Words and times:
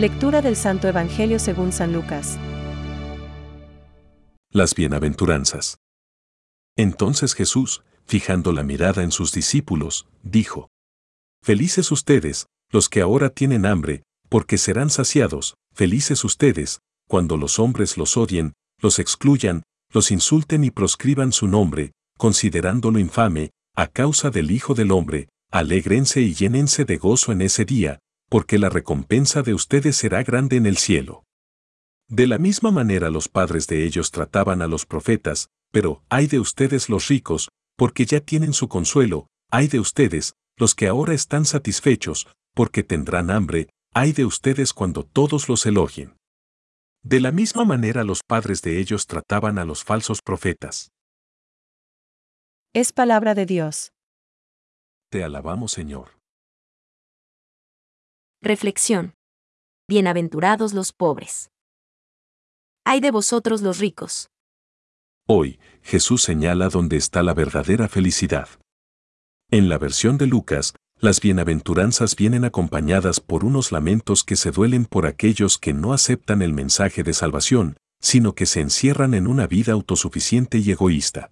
Lectura 0.00 0.40
del 0.40 0.56
Santo 0.56 0.88
Evangelio 0.88 1.38
según 1.38 1.72
San 1.72 1.92
Lucas. 1.92 2.38
Las 4.50 4.74
bienaventuranzas. 4.74 5.76
Entonces 6.74 7.34
Jesús, 7.34 7.84
fijando 8.06 8.54
la 8.54 8.62
mirada 8.62 9.02
en 9.02 9.10
sus 9.10 9.30
discípulos, 9.30 10.06
dijo, 10.22 10.70
Felices 11.42 11.92
ustedes, 11.92 12.46
los 12.70 12.88
que 12.88 13.02
ahora 13.02 13.28
tienen 13.28 13.66
hambre, 13.66 14.04
porque 14.30 14.56
serán 14.56 14.88
saciados, 14.88 15.56
felices 15.74 16.24
ustedes, 16.24 16.80
cuando 17.06 17.36
los 17.36 17.58
hombres 17.58 17.98
los 17.98 18.16
odien, 18.16 18.54
los 18.80 19.00
excluyan, 19.00 19.64
los 19.92 20.10
insulten 20.10 20.64
y 20.64 20.70
proscriban 20.70 21.30
su 21.30 21.46
nombre, 21.46 21.92
considerándolo 22.16 22.98
infame, 22.98 23.50
a 23.76 23.86
causa 23.86 24.30
del 24.30 24.50
Hijo 24.50 24.72
del 24.72 24.92
Hombre, 24.92 25.28
alégrense 25.50 26.22
y 26.22 26.32
llénense 26.32 26.86
de 26.86 26.96
gozo 26.96 27.32
en 27.32 27.42
ese 27.42 27.66
día, 27.66 27.98
porque 28.30 28.58
la 28.58 28.68
recompensa 28.70 29.42
de 29.42 29.54
ustedes 29.54 29.96
será 29.96 30.22
grande 30.22 30.56
en 30.56 30.64
el 30.64 30.76
cielo. 30.76 31.24
De 32.08 32.28
la 32.28 32.38
misma 32.38 32.70
manera 32.70 33.10
los 33.10 33.28
padres 33.28 33.66
de 33.66 33.84
ellos 33.84 34.12
trataban 34.12 34.62
a 34.62 34.68
los 34.68 34.86
profetas, 34.86 35.50
pero 35.72 36.04
ay 36.08 36.28
de 36.28 36.38
ustedes 36.38 36.88
los 36.88 37.08
ricos, 37.08 37.50
porque 37.76 38.06
ya 38.06 38.20
tienen 38.20 38.52
su 38.52 38.68
consuelo, 38.68 39.26
ay 39.50 39.66
de 39.66 39.80
ustedes, 39.80 40.34
los 40.56 40.74
que 40.76 40.86
ahora 40.86 41.12
están 41.12 41.44
satisfechos, 41.44 42.28
porque 42.54 42.84
tendrán 42.84 43.30
hambre, 43.30 43.68
ay 43.92 44.12
de 44.12 44.24
ustedes 44.24 44.72
cuando 44.72 45.04
todos 45.04 45.48
los 45.48 45.66
elogien. 45.66 46.16
De 47.02 47.18
la 47.18 47.32
misma 47.32 47.64
manera 47.64 48.04
los 48.04 48.22
padres 48.22 48.62
de 48.62 48.78
ellos 48.78 49.06
trataban 49.06 49.58
a 49.58 49.64
los 49.64 49.82
falsos 49.82 50.22
profetas. 50.22 50.92
Es 52.72 52.92
palabra 52.92 53.34
de 53.34 53.46
Dios. 53.46 53.92
Te 55.10 55.24
alabamos, 55.24 55.72
Señor. 55.72 56.19
Reflexión. 58.42 59.12
Bienaventurados 59.86 60.72
los 60.72 60.94
pobres. 60.94 61.50
Ay 62.86 63.00
de 63.00 63.10
vosotros 63.10 63.60
los 63.60 63.78
ricos. 63.78 64.30
Hoy, 65.28 65.60
Jesús 65.82 66.22
señala 66.22 66.70
dónde 66.70 66.96
está 66.96 67.22
la 67.22 67.34
verdadera 67.34 67.86
felicidad. 67.86 68.48
En 69.50 69.68
la 69.68 69.76
versión 69.76 70.16
de 70.16 70.26
Lucas, 70.26 70.72
las 70.96 71.20
bienaventuranzas 71.20 72.16
vienen 72.16 72.46
acompañadas 72.46 73.20
por 73.20 73.44
unos 73.44 73.72
lamentos 73.72 74.24
que 74.24 74.36
se 74.36 74.52
duelen 74.52 74.86
por 74.86 75.04
aquellos 75.04 75.58
que 75.58 75.74
no 75.74 75.92
aceptan 75.92 76.40
el 76.40 76.54
mensaje 76.54 77.02
de 77.02 77.12
salvación, 77.12 77.76
sino 78.00 78.34
que 78.34 78.46
se 78.46 78.62
encierran 78.62 79.12
en 79.12 79.26
una 79.26 79.46
vida 79.48 79.74
autosuficiente 79.74 80.56
y 80.56 80.70
egoísta. 80.70 81.30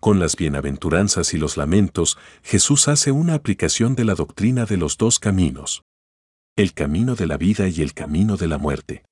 Con 0.00 0.20
las 0.20 0.36
bienaventuranzas 0.36 1.34
y 1.34 1.38
los 1.38 1.56
lamentos, 1.56 2.16
Jesús 2.44 2.86
hace 2.86 3.10
una 3.10 3.34
aplicación 3.34 3.96
de 3.96 4.04
la 4.04 4.14
doctrina 4.14 4.66
de 4.66 4.76
los 4.76 4.96
dos 4.98 5.18
caminos. 5.18 5.82
El 6.54 6.74
camino 6.74 7.14
de 7.14 7.26
la 7.26 7.38
vida 7.38 7.66
y 7.68 7.80
el 7.80 7.94
camino 7.94 8.36
de 8.36 8.46
la 8.46 8.58
muerte. 8.58 9.06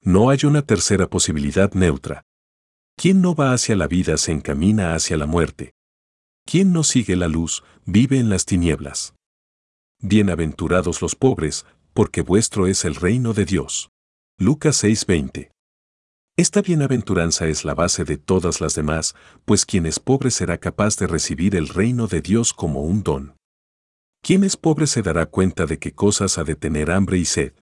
No 0.00 0.30
hay 0.30 0.38
una 0.44 0.62
tercera 0.62 1.10
posibilidad 1.10 1.70
neutra. 1.74 2.22
Quien 2.96 3.20
no 3.20 3.34
va 3.34 3.52
hacia 3.52 3.76
la 3.76 3.86
vida 3.86 4.16
se 4.16 4.32
encamina 4.32 4.94
hacia 4.94 5.18
la 5.18 5.26
muerte. 5.26 5.74
Quien 6.46 6.72
no 6.72 6.82
sigue 6.82 7.16
la 7.16 7.28
luz, 7.28 7.64
vive 7.84 8.18
en 8.18 8.30
las 8.30 8.46
tinieblas. 8.46 9.14
Bienaventurados 10.00 11.02
los 11.02 11.14
pobres, 11.16 11.66
porque 11.92 12.22
vuestro 12.22 12.66
es 12.66 12.86
el 12.86 12.94
reino 12.94 13.34
de 13.34 13.44
Dios. 13.44 13.90
Lucas 14.38 14.82
6:20. 14.82 15.50
Esta 16.38 16.62
bienaventuranza 16.62 17.46
es 17.46 17.66
la 17.66 17.74
base 17.74 18.04
de 18.04 18.16
todas 18.16 18.62
las 18.62 18.74
demás, 18.74 19.14
pues 19.44 19.66
quien 19.66 19.84
es 19.84 19.98
pobre 19.98 20.30
será 20.30 20.56
capaz 20.56 20.96
de 20.96 21.08
recibir 21.08 21.56
el 21.56 21.68
reino 21.68 22.06
de 22.06 22.22
Dios 22.22 22.54
como 22.54 22.80
un 22.80 23.02
don. 23.02 23.36
Quien 24.24 24.42
es 24.42 24.56
pobre 24.56 24.86
se 24.86 25.02
dará 25.02 25.26
cuenta 25.26 25.66
de 25.66 25.78
qué 25.78 25.92
cosas 25.92 26.38
ha 26.38 26.44
de 26.44 26.54
tener 26.54 26.90
hambre 26.90 27.18
y 27.18 27.26
sed. 27.26 27.52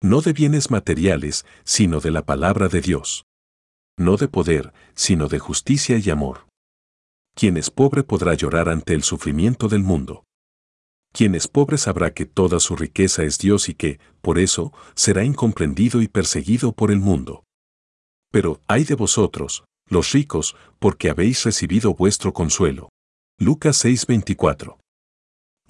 No 0.00 0.20
de 0.20 0.32
bienes 0.32 0.70
materiales, 0.70 1.44
sino 1.64 1.98
de 1.98 2.12
la 2.12 2.24
palabra 2.24 2.68
de 2.68 2.80
Dios. 2.80 3.24
No 3.98 4.16
de 4.16 4.28
poder, 4.28 4.72
sino 4.94 5.26
de 5.26 5.40
justicia 5.40 5.98
y 5.98 6.08
amor. 6.10 6.46
Quien 7.34 7.56
es 7.56 7.72
pobre 7.72 8.04
podrá 8.04 8.34
llorar 8.34 8.68
ante 8.68 8.94
el 8.94 9.02
sufrimiento 9.02 9.66
del 9.66 9.82
mundo. 9.82 10.22
Quien 11.12 11.34
es 11.34 11.48
pobre 11.48 11.76
sabrá 11.76 12.14
que 12.14 12.24
toda 12.24 12.60
su 12.60 12.76
riqueza 12.76 13.24
es 13.24 13.38
Dios 13.38 13.68
y 13.68 13.74
que, 13.74 13.98
por 14.20 14.38
eso, 14.38 14.72
será 14.94 15.24
incomprendido 15.24 16.02
y 16.02 16.06
perseguido 16.06 16.70
por 16.70 16.92
el 16.92 17.00
mundo. 17.00 17.42
Pero, 18.30 18.60
ay 18.68 18.84
de 18.84 18.94
vosotros, 18.94 19.64
los 19.88 20.12
ricos, 20.12 20.54
porque 20.78 21.10
habéis 21.10 21.42
recibido 21.42 21.94
vuestro 21.94 22.32
consuelo. 22.32 22.90
Lucas 23.40 23.84
6:24. 23.84 24.79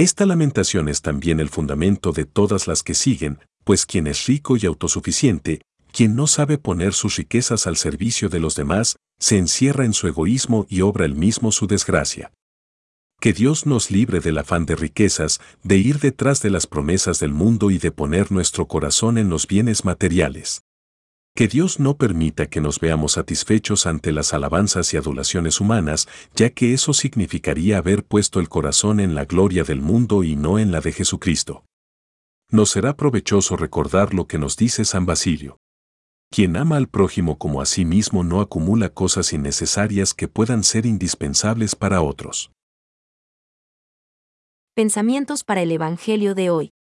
Esta 0.00 0.24
lamentación 0.24 0.88
es 0.88 1.02
también 1.02 1.40
el 1.40 1.50
fundamento 1.50 2.12
de 2.12 2.24
todas 2.24 2.66
las 2.66 2.82
que 2.82 2.94
siguen, 2.94 3.38
pues 3.64 3.84
quien 3.84 4.06
es 4.06 4.24
rico 4.24 4.56
y 4.56 4.64
autosuficiente, 4.64 5.60
quien 5.92 6.16
no 6.16 6.26
sabe 6.26 6.56
poner 6.56 6.94
sus 6.94 7.16
riquezas 7.16 7.66
al 7.66 7.76
servicio 7.76 8.30
de 8.30 8.40
los 8.40 8.54
demás, 8.54 8.96
se 9.18 9.36
encierra 9.36 9.84
en 9.84 9.92
su 9.92 10.08
egoísmo 10.08 10.64
y 10.70 10.80
obra 10.80 11.04
el 11.04 11.16
mismo 11.16 11.52
su 11.52 11.66
desgracia. 11.66 12.32
Que 13.20 13.34
Dios 13.34 13.66
nos 13.66 13.90
libre 13.90 14.20
del 14.20 14.38
afán 14.38 14.64
de 14.64 14.74
riquezas, 14.74 15.38
de 15.64 15.76
ir 15.76 15.98
detrás 15.98 16.40
de 16.40 16.48
las 16.48 16.66
promesas 16.66 17.20
del 17.20 17.34
mundo 17.34 17.70
y 17.70 17.76
de 17.76 17.92
poner 17.92 18.32
nuestro 18.32 18.68
corazón 18.68 19.18
en 19.18 19.28
los 19.28 19.46
bienes 19.46 19.84
materiales. 19.84 20.62
Que 21.34 21.48
Dios 21.48 21.80
no 21.80 21.96
permita 21.96 22.48
que 22.48 22.60
nos 22.60 22.80
veamos 22.80 23.12
satisfechos 23.12 23.86
ante 23.86 24.12
las 24.12 24.34
alabanzas 24.34 24.92
y 24.92 24.96
adulaciones 24.96 25.60
humanas, 25.60 26.08
ya 26.34 26.50
que 26.50 26.74
eso 26.74 26.92
significaría 26.92 27.78
haber 27.78 28.04
puesto 28.04 28.40
el 28.40 28.48
corazón 28.48 29.00
en 29.00 29.14
la 29.14 29.24
gloria 29.24 29.64
del 29.64 29.80
mundo 29.80 30.22
y 30.22 30.36
no 30.36 30.58
en 30.58 30.72
la 30.72 30.80
de 30.80 30.92
Jesucristo. 30.92 31.64
Nos 32.50 32.70
será 32.70 32.96
provechoso 32.96 33.56
recordar 33.56 34.12
lo 34.12 34.26
que 34.26 34.38
nos 34.38 34.56
dice 34.56 34.84
San 34.84 35.06
Basilio. 35.06 35.56
Quien 36.30 36.56
ama 36.56 36.76
al 36.76 36.88
prójimo 36.88 37.38
como 37.38 37.60
a 37.60 37.66
sí 37.66 37.84
mismo 37.84 38.22
no 38.22 38.40
acumula 38.40 38.88
cosas 38.88 39.32
innecesarias 39.32 40.14
que 40.14 40.28
puedan 40.28 40.62
ser 40.62 40.86
indispensables 40.86 41.74
para 41.74 42.02
otros. 42.02 42.50
Pensamientos 44.74 45.42
para 45.42 45.62
el 45.62 45.72
Evangelio 45.72 46.34
de 46.34 46.50
hoy. 46.50 46.70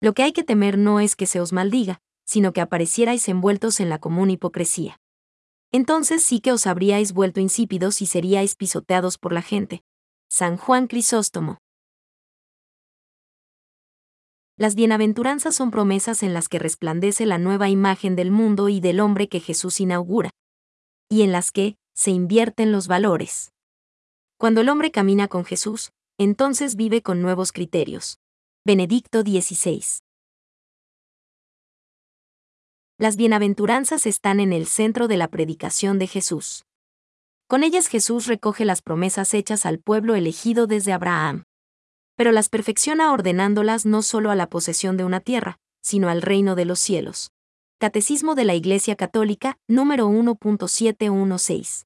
Lo 0.00 0.12
que 0.12 0.22
hay 0.22 0.32
que 0.32 0.44
temer 0.44 0.76
no 0.76 1.00
es 1.00 1.16
que 1.16 1.26
se 1.26 1.40
os 1.40 1.52
maldiga, 1.52 2.00
sino 2.24 2.52
que 2.52 2.60
aparecierais 2.60 3.28
envueltos 3.28 3.80
en 3.80 3.88
la 3.88 3.98
común 3.98 4.30
hipocresía. 4.30 4.98
Entonces 5.72 6.22
sí 6.22 6.40
que 6.40 6.52
os 6.52 6.66
habríais 6.66 7.12
vuelto 7.12 7.40
insípidos 7.40 8.02
y 8.02 8.06
seríais 8.06 8.54
pisoteados 8.54 9.18
por 9.18 9.32
la 9.32 9.42
gente. 9.42 9.82
San 10.28 10.56
Juan 10.56 10.86
Crisóstomo. 10.86 11.58
Las 14.58 14.74
bienaventuranzas 14.74 15.54
son 15.54 15.70
promesas 15.70 16.22
en 16.22 16.34
las 16.34 16.48
que 16.48 16.58
resplandece 16.58 17.26
la 17.26 17.38
nueva 17.38 17.68
imagen 17.68 18.16
del 18.16 18.30
mundo 18.30 18.68
y 18.68 18.80
del 18.80 19.00
hombre 19.00 19.28
que 19.28 19.40
Jesús 19.40 19.80
inaugura, 19.80 20.30
y 21.08 21.22
en 21.22 21.32
las 21.32 21.50
que 21.50 21.76
se 21.94 22.10
invierten 22.10 22.70
los 22.70 22.86
valores. 22.86 23.52
Cuando 24.38 24.60
el 24.60 24.68
hombre 24.68 24.90
camina 24.90 25.28
con 25.28 25.44
Jesús, 25.44 25.90
entonces 26.18 26.76
vive 26.76 27.02
con 27.02 27.22
nuevos 27.22 27.52
criterios. 27.52 28.18
Benedicto 28.64 29.22
XVI. 29.22 29.82
Las 32.98 33.16
bienaventuranzas 33.16 34.06
están 34.06 34.40
en 34.40 34.52
el 34.52 34.66
centro 34.66 35.08
de 35.08 35.16
la 35.16 35.28
predicación 35.28 35.98
de 35.98 36.06
Jesús. 36.06 36.64
Con 37.46 37.64
ellas 37.64 37.88
Jesús 37.88 38.26
recoge 38.26 38.64
las 38.64 38.82
promesas 38.82 39.34
hechas 39.34 39.66
al 39.66 39.78
pueblo 39.78 40.14
elegido 40.14 40.66
desde 40.66 40.92
Abraham 40.92 41.44
pero 42.16 42.32
las 42.32 42.48
perfecciona 42.48 43.12
ordenándolas 43.12 43.86
no 43.86 44.02
solo 44.02 44.30
a 44.30 44.36
la 44.36 44.48
posesión 44.48 44.96
de 44.96 45.04
una 45.04 45.20
tierra, 45.20 45.58
sino 45.82 46.08
al 46.08 46.22
reino 46.22 46.54
de 46.54 46.64
los 46.64 46.78
cielos. 46.78 47.32
Catecismo 47.78 48.34
de 48.34 48.44
la 48.44 48.54
Iglesia 48.54 48.94
Católica, 48.94 49.58
número 49.66 50.08
1.716. 50.08 51.84